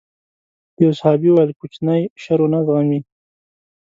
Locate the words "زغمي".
2.67-2.99